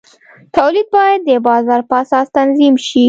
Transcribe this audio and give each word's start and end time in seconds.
تولید 0.55 0.87
باید 0.95 1.21
د 1.29 1.31
بازار 1.47 1.81
په 1.89 1.95
اساس 2.03 2.27
تنظیم 2.37 2.75
شي. 2.87 2.99